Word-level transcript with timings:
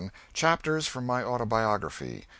CHAPTERS 0.33 0.87
FROM 0.87 1.05
MY 1.05 1.21
AUTOBIOGRAPHY. 1.23 2.25